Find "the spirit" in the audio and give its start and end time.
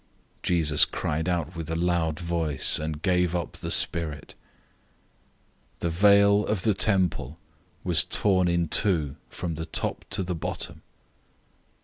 3.57-4.33